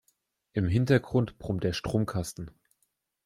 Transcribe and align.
Im 0.53 0.67
Hintergrund 0.67 1.37
brummt 1.37 1.63
der 1.63 1.73
Stromkasten. 1.73 2.49